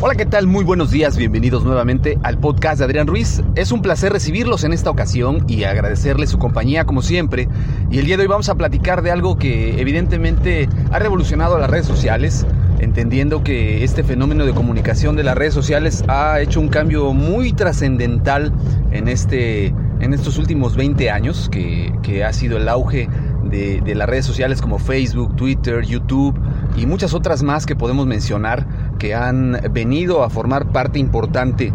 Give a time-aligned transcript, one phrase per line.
[0.00, 0.46] Hola, ¿qué tal?
[0.46, 3.42] Muy buenos días, bienvenidos nuevamente al podcast de Adrián Ruiz.
[3.56, 7.48] Es un placer recibirlos en esta ocasión y agradecerles su compañía como siempre.
[7.90, 11.68] Y el día de hoy vamos a platicar de algo que evidentemente ha revolucionado las
[11.68, 12.46] redes sociales,
[12.78, 17.52] entendiendo que este fenómeno de comunicación de las redes sociales ha hecho un cambio muy
[17.52, 18.52] trascendental
[18.92, 23.08] en, este, en estos últimos 20 años, que, que ha sido el auge
[23.50, 26.38] de, de, las redes sociales como Facebook, Twitter, YouTube
[26.76, 31.72] y muchas otras más que podemos mencionar que han venido a formar parte importante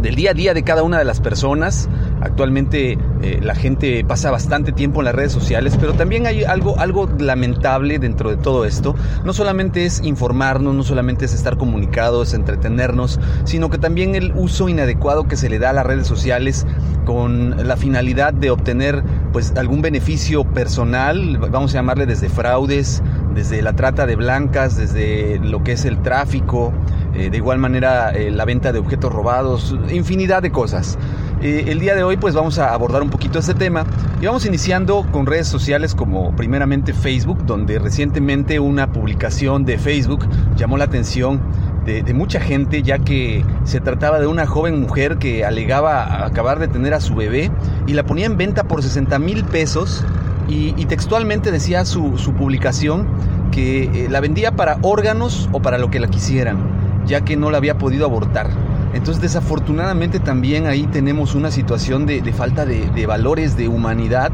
[0.00, 1.88] del día a día de cada una de las personas.
[2.20, 6.78] Actualmente eh, la gente pasa bastante tiempo en las redes sociales, pero también hay algo,
[6.78, 8.94] algo lamentable dentro de todo esto.
[9.24, 14.68] No solamente es informarnos, no solamente es estar comunicados, entretenernos, sino que también el uso
[14.68, 16.66] inadecuado que se le da a las redes sociales
[17.04, 19.02] con la finalidad de obtener
[19.32, 23.02] pues algún beneficio personal, vamos a llamarle desde fraudes,
[23.34, 26.72] desde la trata de blancas, desde lo que es el tráfico,
[27.14, 30.98] eh, de igual manera eh, la venta de objetos robados, infinidad de cosas.
[31.40, 33.84] Eh, el día de hoy pues vamos a abordar un poquito este tema
[34.20, 40.26] y vamos iniciando con redes sociales como primeramente Facebook, donde recientemente una publicación de Facebook
[40.56, 41.40] llamó la atención
[41.84, 46.58] de, de, mucha gente, ya que se trataba de una joven mujer que alegaba acabar
[46.58, 47.50] de tener a su bebé
[47.86, 50.04] y la ponía en venta por 60 mil pesos
[50.48, 53.06] y, textualmente decía su, publicación
[53.52, 57.50] que eh, la vendía para órganos o para lo que la quisieran, ya que no
[57.50, 58.48] la había podido abortar.
[58.94, 64.32] Entonces desafortunadamente también ahí tenemos una situación de, falta de, valores, de humanidad.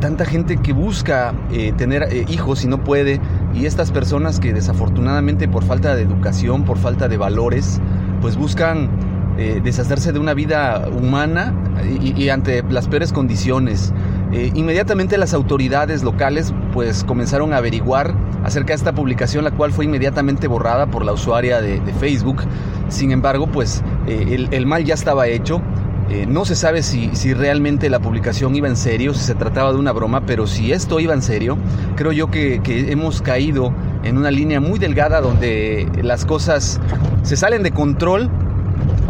[0.00, 3.20] Tanta gente que busca eh, tener eh, hijos y no puede,
[3.54, 7.80] y estas personas que desafortunadamente por falta de educación, por falta de valores,
[8.20, 8.90] pues buscan
[9.38, 11.54] eh, deshacerse de una vida humana
[12.02, 13.92] y ante las peores condiciones.
[14.32, 18.14] Eh, inmediatamente las autoridades locales pues comenzaron a averiguar
[18.44, 22.42] acerca de esta publicación, la cual fue inmediatamente borrada por la usuaria de, Facebook.
[22.88, 25.60] Sin embargo, pues eh, el, el, mal ya estaba hecho.
[26.08, 29.72] Eh, no se sabe si, si, realmente la publicación iba en serio, si se trataba
[29.72, 31.56] de una broma, pero si esto iba en serio,
[31.94, 36.80] creo yo que, que hemos caído en una línea muy delgada donde las cosas
[37.22, 38.28] se salen de control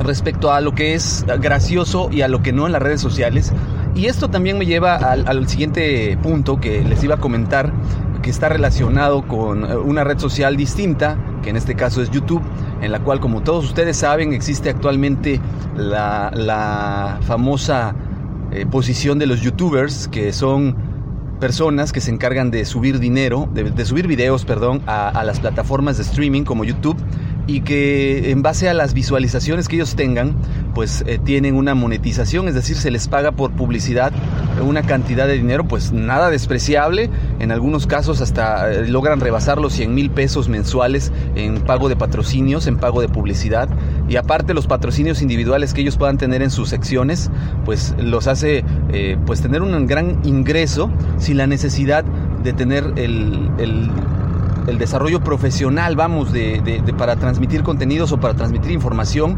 [0.02, 3.52] respecto a lo que es gracioso y a lo que no en las redes sociales.
[3.94, 7.72] Y esto también me lleva al, al, siguiente punto que les iba a comentar,
[8.22, 12.42] que está relacionado con una red social distinta, que en este caso es YouTube,
[12.82, 15.40] en la cual, como todos ustedes saben, existe actualmente
[15.76, 17.94] la, la famosa
[18.52, 20.76] eh, posición de los YouTubers, que son
[21.40, 26.02] personas que se encargan de subir dinero, de, subir videos, perdón, a las plataformas de
[26.02, 26.98] streaming como YouTube
[27.50, 30.36] y que en base a las visualizaciones que ellos tengan,
[30.72, 34.12] pues eh, tienen una monetización, es decir, se les paga por publicidad
[34.62, 39.72] una cantidad de dinero, pues nada despreciable, en algunos casos hasta eh, logran rebasar los
[39.72, 43.68] 100 mil pesos mensuales en pago de patrocinios, en pago de publicidad,
[44.08, 47.32] y aparte los patrocinios individuales que ellos puedan tener en sus secciones,
[47.64, 50.88] pues los hace eh, pues tener un gran ingreso
[51.18, 52.04] sin la necesidad
[52.44, 53.90] de tener el, el
[54.70, 59.36] el desarrollo profesional, vamos, de, para transmitir contenidos o para transmitir información.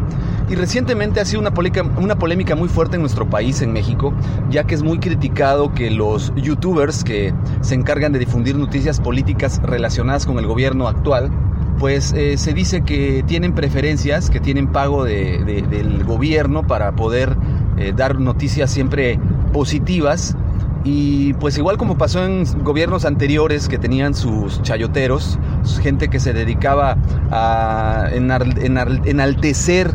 [0.49, 4.13] Y recientemente ha sido una polémica, una polémica muy fuerte en nuestro país, en México,
[4.51, 7.33] ya que es muy criticado que los youtubers que
[7.63, 11.31] se encargan de difundir noticias políticas relacionadas con el gobierno actual,
[11.79, 17.37] pues eh, se dice que tienen preferencias, que tienen pago de, del gobierno para poder
[17.79, 19.19] eh, dar noticias siempre
[19.53, 20.37] positivas
[20.85, 25.39] y pues igual como pasó en gobiernos anteriores que tenían sus chayoteros,
[25.83, 26.97] gente que se dedicaba
[27.31, 29.95] a enaltecer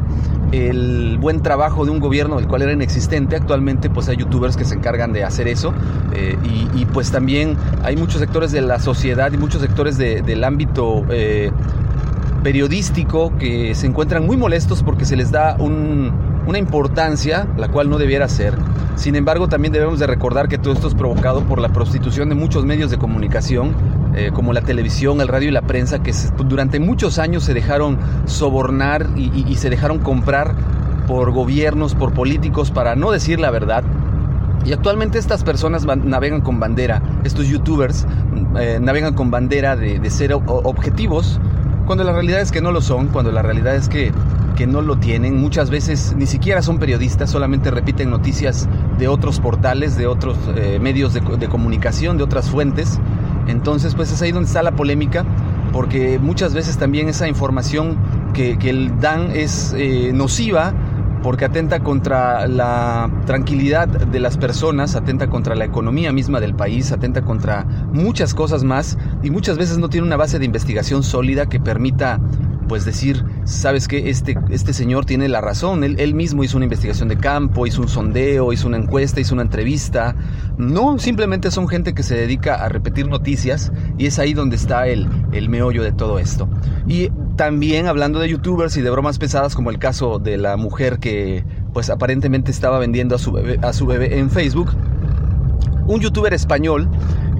[0.51, 4.63] el buen trabajo de un gobierno del cual era inexistente, actualmente pues hay youtubers que
[4.63, 5.73] se encargan de hacer eso
[6.13, 6.37] eh,
[6.73, 11.03] y, pues también hay muchos sectores de la sociedad y muchos sectores de, del ámbito
[11.09, 11.51] eh,
[12.43, 16.11] periodístico que se encuentran muy molestos porque se les da un,
[16.47, 18.53] una importancia la cual no debiera ser.
[18.97, 22.35] Sin embargo, también debemos de recordar que todo esto es provocado por la prostitución de
[22.35, 23.75] muchos medios de comunicación,
[24.15, 27.53] eh, como la televisión, el radio y la prensa, que se, durante muchos años se
[27.53, 30.55] dejaron sobornar y, y, y se dejaron comprar
[31.07, 33.83] por gobiernos, por políticos, para no decir la verdad.
[34.65, 38.05] Y actualmente estas personas navegan con bandera, estos youtubers
[38.59, 41.39] eh, navegan con bandera de, de ser objetivos,
[41.85, 44.11] cuando la realidad es que no lo son, cuando la realidad es que,
[44.57, 45.39] que no lo tienen.
[45.39, 48.67] Muchas veces ni siquiera son periodistas, solamente repiten noticias
[48.97, 52.99] de otros portales, de otros eh, medios de, de comunicación, de otras fuentes.
[53.47, 55.25] Entonces, pues es ahí donde está la polémica,
[55.71, 57.97] porque muchas veces también esa información
[58.33, 60.73] que, que dan es eh, nociva
[61.23, 66.91] porque atenta contra la tranquilidad de las personas, atenta contra la economía misma del país,
[66.91, 71.47] atenta contra muchas cosas más y muchas veces no tiene una base de investigación sólida
[71.47, 72.19] que permita
[72.67, 76.65] pues decir, sabes que este, este señor tiene la razón, él, él, mismo hizo una
[76.65, 80.15] investigación de campo, hizo un sondeo, hizo una encuesta, hizo una entrevista.
[80.57, 84.87] No, simplemente son gente que se dedica a repetir noticias y es ahí donde está
[84.87, 86.49] el, el meollo de todo esto.
[86.87, 90.99] Y también hablando de youtubers y de bromas pesadas como el caso de la mujer
[90.99, 94.71] que pues aparentemente estaba vendiendo a su bebé, a su bebé en Facebook,
[95.85, 96.89] un youtuber español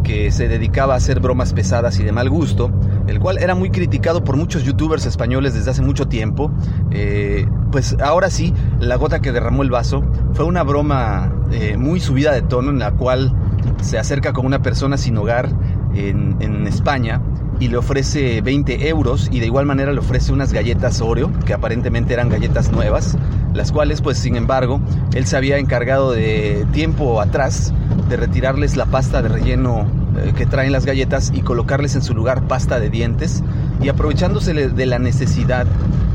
[0.08, 2.72] que se dedicaba a hacer bromas pesadas y de mal gusto,
[3.08, 6.50] el cual era muy criticado por muchos youtubers españoles desde hace mucho tiempo.
[6.92, 12.00] Eh, pues ahora sí, la gota que derramó el vaso fue una broma eh, muy
[12.00, 13.34] subida de tono en la cual
[13.82, 15.50] se acerca con una persona sin hogar
[15.94, 17.22] en, en España
[17.60, 21.54] y le ofrece 20 euros y de igual manera le ofrece unas galletas Oreo, que
[21.54, 23.18] aparentemente eran galletas nuevas,
[23.54, 24.80] las cuales pues sin embargo
[25.14, 27.74] él se había encargado de tiempo atrás
[28.10, 29.88] de retirarles la pasta de relleno
[30.18, 33.44] eh, que traen las galletas y colocarles en su lugar pasta de dientes
[33.82, 35.68] y aprovechándose de la necesidad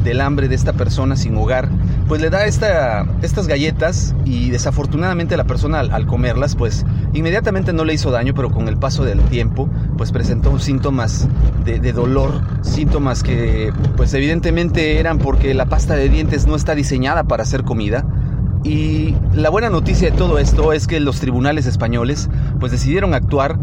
[0.03, 1.69] del hambre de esta persona sin hogar,
[2.09, 7.85] pues le da esta, estas galletas y desafortunadamente la persona al, comerlas, pues inmediatamente no
[7.85, 11.29] le hizo daño, pero con el paso del tiempo, pues presentó síntomas
[11.65, 16.75] de, de dolor, síntomas que pues evidentemente eran porque la pasta de dientes no está
[16.75, 18.05] diseñada para ser comida.
[18.65, 22.29] Y la buena noticia de todo esto es que los tribunales españoles
[22.61, 23.59] pues decidieron actuar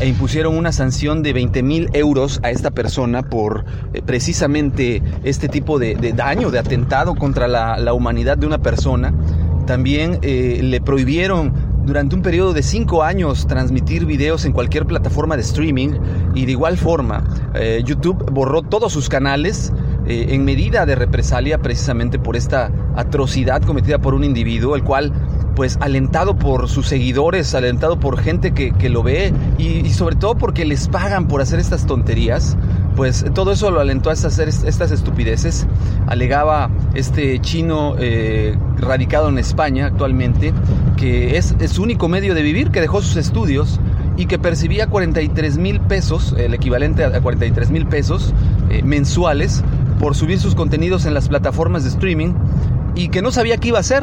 [0.00, 5.48] e impusieron una sanción de 20 mil euros a esta persona por eh, precisamente este
[5.48, 9.12] tipo de, daño, de atentado contra la, la, humanidad de una persona.
[9.66, 11.52] También eh, le prohibieron
[11.88, 15.90] durante un periodo de cinco años transmitir videos en cualquier plataforma de streaming
[16.34, 17.24] y de igual forma
[17.54, 19.72] eh, YouTube borró todos sus canales
[20.08, 25.12] eh, en medida de represalia precisamente por esta atrocidad cometida por un individuo, el cual
[25.54, 30.14] pues alentado por sus seguidores, alentado por gente que, que lo ve y, y, sobre
[30.16, 32.56] todo porque les pagan por hacer estas tonterías,
[32.94, 35.66] pues todo eso lo alentó a hacer estas estupideces.
[36.06, 40.52] Alegaba este chino eh, radicado en España actualmente
[40.98, 43.80] que es, es su único medio de vivir, que dejó sus estudios
[44.16, 48.34] y que percibía 43 mil pesos, el equivalente a 43 mil pesos
[48.68, 49.62] eh, mensuales,
[49.98, 52.34] por subir sus contenidos en las plataformas de streaming
[52.94, 54.02] y que no sabía qué iba a hacer.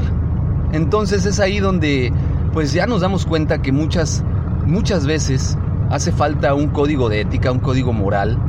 [0.71, 2.11] Entonces es ahí donde
[2.53, 4.23] pues ya nos damos cuenta que muchas,
[4.65, 5.57] muchas veces
[5.89, 8.39] hace falta un código de ética, un código moral,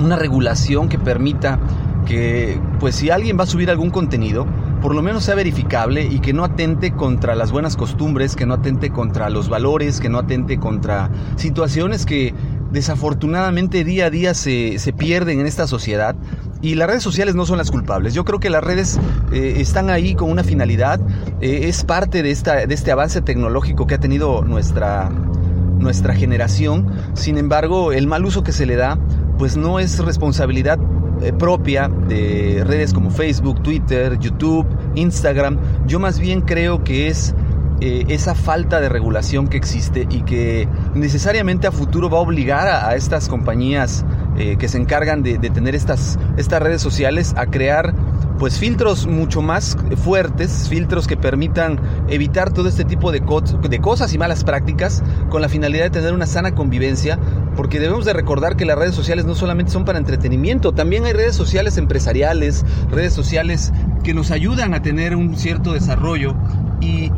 [0.00, 1.58] una regulación que permita
[2.06, 4.46] que pues si alguien va a subir algún contenido,
[4.80, 8.54] por lo menos sea verificable y que no atente contra las buenas costumbres, que no
[8.54, 12.34] atente contra los valores, que no atente contra situaciones que
[12.72, 16.16] desafortunadamente día a día se, se pierden en esta sociedad
[16.62, 18.14] y las redes sociales no son las culpables.
[18.14, 18.98] Yo creo que las redes
[19.32, 21.00] eh, están ahí con una finalidad,
[21.40, 25.08] eh, es parte de, esta, de este avance tecnológico que ha tenido nuestra,
[25.78, 26.86] nuestra generación.
[27.14, 28.98] Sin embargo, el mal uso que se le da,
[29.38, 30.78] pues no es responsabilidad
[31.22, 35.58] eh, propia de redes como Facebook, Twitter, YouTube, Instagram.
[35.86, 37.34] Yo más bien creo que es
[37.80, 42.68] eh, esa falta de regulación que existe y que necesariamente a futuro va a obligar
[42.68, 44.04] a, a estas compañías
[44.38, 47.94] eh, que se encargan de, tener estas, estas redes sociales a crear
[48.38, 54.12] pues filtros mucho más fuertes, filtros que permitan evitar todo este tipo de, de cosas
[54.12, 57.18] y malas prácticas con la finalidad de tener una sana convivencia,
[57.56, 61.14] porque debemos de recordar que las redes sociales no solamente son para entretenimiento, también hay
[61.14, 63.72] redes sociales empresariales, redes sociales
[64.04, 66.34] que nos ayudan a tener un cierto desarrollo
[66.82, 67.10] y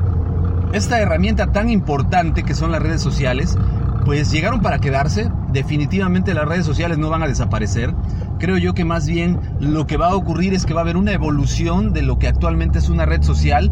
[0.73, 3.57] esta herramienta tan importante que son las redes sociales,
[4.05, 5.31] pues llegaron para quedarse.
[5.53, 7.95] Definitivamente las redes sociales no van a desaparecer.
[8.39, 10.97] Creo yo que más bien lo que va a ocurrir es que va a haber
[10.97, 13.71] una evolución de lo que actualmente es una red social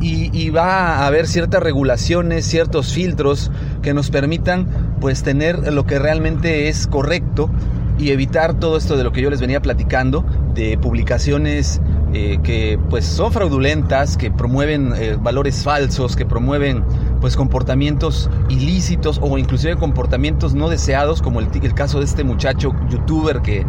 [0.00, 3.50] y, va a haber ciertas regulaciones, ciertos filtros
[3.82, 4.66] que nos permitan
[5.00, 7.50] pues tener lo que realmente es correcto
[7.98, 10.24] y evitar todo esto de lo que yo les venía platicando,
[10.54, 11.80] de publicaciones
[12.12, 16.84] eh, que pues son fraudulentas, que promueven eh, valores falsos, que promueven
[17.20, 23.42] pues comportamientos ilícitos o inclusive comportamientos no deseados, como el, caso de este muchacho youtuber
[23.42, 23.66] que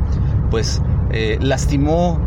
[0.51, 2.21] pues eh, lastimó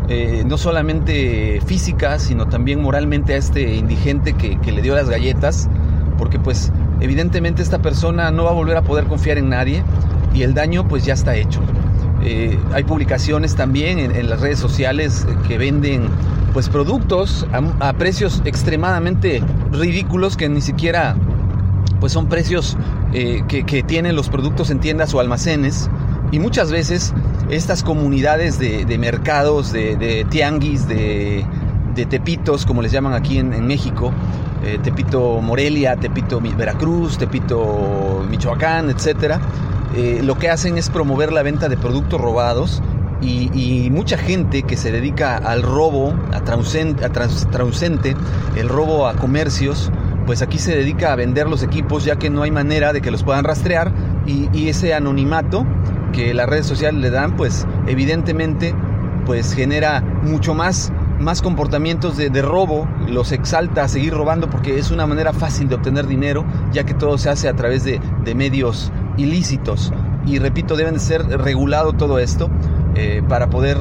[0.47, 5.69] no solamente física, sino también moralmente a este indigente que, que le dio las galletas,
[6.19, 9.85] porque pues evidentemente esta persona no va a volver a poder confiar en nadie
[10.35, 11.61] y el daño pues ya está hecho.
[12.23, 16.09] Eh, hay publicaciones también en, las redes sociales que venden
[16.53, 17.47] pues productos
[17.81, 21.17] a, precios extremadamente ridículos que ni siquiera
[22.01, 22.77] pues son precios
[23.13, 25.89] eh, que, tienen los productos en tiendas o almacenes.
[26.33, 27.13] Y muchas veces
[27.51, 31.45] estas comunidades de, mercados, de, tianguis, de,
[31.95, 34.13] tepitos, como les llaman aquí en, México,
[34.65, 39.41] eh, Tepito Morelia, Tepito Veracruz, Tepito Michoacán, etcétera,
[39.97, 42.83] eh, lo que hacen es promover la venta de productos robados
[43.23, 48.17] y, mucha gente que se dedica al robo, a, traducente,
[48.57, 49.91] el robo a comercios,
[50.27, 53.11] pues aquí se dedica a vender los equipos ya que no hay manera de que
[53.11, 53.93] los puedan rastrear
[54.27, 55.67] y, ese anonimato
[56.13, 58.75] que las redes sociales le dan, pues evidentemente
[59.27, 64.91] pues genera mucho más más comportamientos de, robo, los exalta a seguir robando porque es
[64.91, 68.01] una manera fácil de obtener dinero, ya que todo se hace a través de,
[68.35, 69.93] medios ilícitos.
[70.27, 72.49] Y repito, deben de ser regulado todo esto
[72.95, 73.77] eh, para poder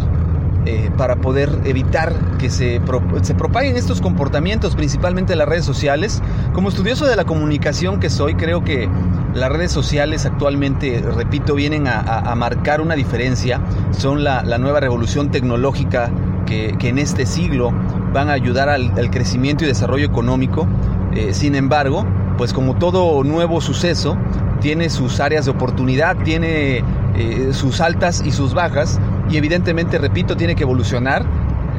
[0.65, 2.81] eh, para poder evitar que se,
[3.22, 6.22] se, propaguen estos comportamientos, principalmente en las redes sociales.
[6.53, 8.89] Como estudioso de la comunicación que soy, creo que
[9.34, 13.62] las redes sociales actualmente, repito, vienen a, marcar una diferencia.
[13.91, 16.12] Son la, nueva revolución tecnológica
[16.46, 17.72] que, en este siglo
[18.13, 20.67] van a ayudar al, crecimiento y desarrollo económico.
[21.13, 22.05] Eh, sin embargo,
[22.38, 24.17] pues como todo nuevo suceso,
[24.62, 26.84] tiene sus áreas de oportunidad, tiene
[27.15, 31.25] eh, sus altas y sus bajas y evidentemente, repito, tiene que evolucionar.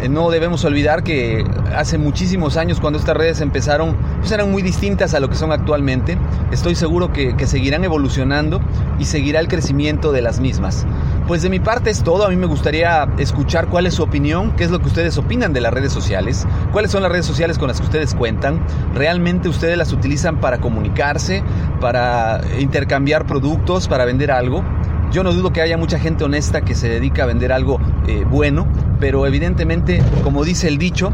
[0.02, 4.62] Eh, no debemos olvidar que hace muchísimos años cuando estas redes empezaron, pues eran muy
[4.62, 6.16] distintas a lo que son actualmente.
[6.52, 8.60] Estoy seguro que, que seguirán evolucionando
[8.98, 10.86] y seguirá el crecimiento de las mismas.
[11.30, 12.26] Pues de mi parte es todo.
[12.26, 15.52] A mí me gustaría escuchar cuál es su opinión, qué es lo que ustedes opinan
[15.52, 18.58] de las redes sociales, cuáles son las redes sociales con las que ustedes cuentan.
[18.96, 21.44] ¿Realmente ustedes las utilizan para comunicarse,
[21.80, 24.64] para intercambiar productos, para vender algo?
[25.12, 28.24] Yo no dudo que haya mucha gente honesta que se dedica a vender algo eh,
[28.28, 28.66] bueno,
[28.98, 31.12] pero evidentemente, como dice el dicho,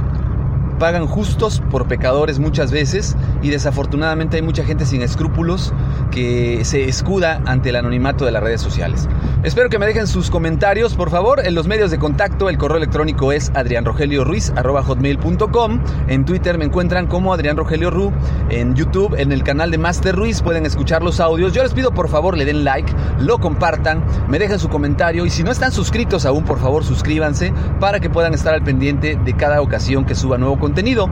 [0.79, 5.75] pagan justos por pecadores muchas veces y desafortunadamente hay mucha gente sin escrúpulos
[6.11, 9.09] que se escuda ante el anonimato de las redes sociales.
[9.43, 12.49] Espero que me dejen sus comentarios, por favor, en los medios de contacto.
[12.49, 15.81] El correo electrónico es adrianrogelioruiz.com.
[16.09, 18.13] En Twitter me encuentran como Adrián Rogelio Ru.
[18.51, 21.53] En YouTube, en el canal de Master Ruiz, pueden escuchar los audios.
[21.53, 25.31] Yo les pido, por favor, le den like, lo compartan, me dejen su comentario y
[25.31, 29.35] si no están suscritos aún, por favor, suscríbanse para que puedan estar al pendiente de
[29.35, 31.09] cada ocasión que suba nuevo contenido.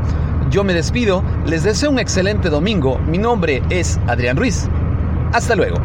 [0.50, 2.98] Yo me despido, les deseo un excelente domingo.
[2.98, 4.68] Mi nombre es Adrián Ruiz.
[5.32, 5.76] Hasta luego.